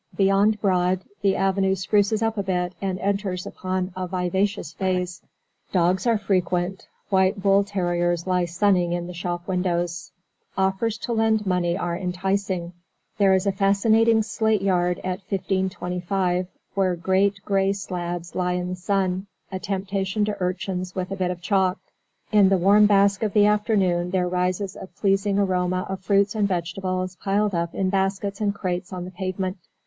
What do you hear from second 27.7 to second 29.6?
in baskets and crates on the pavement.